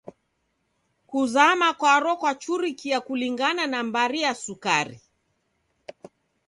Kuzama 1.09 1.69
kwaro 1.79 2.13
kwachurikia 2.21 2.99
kulingana 3.01 3.67
na 3.67 3.83
mbari 3.83 4.21
ya 4.21 4.33
sukari. 4.35 5.01